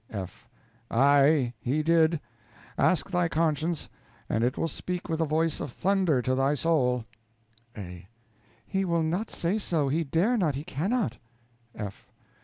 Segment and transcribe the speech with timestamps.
[0.09, 0.49] F.
[0.89, 2.19] Aye, he did.
[2.75, 3.87] Ask thy conscience,
[4.27, 7.05] and it will speak with a voice of thunder to thy soul.
[7.77, 8.07] A.
[8.65, 11.19] He will not say so, he dare not, he cannot.
[11.75, 12.09] F.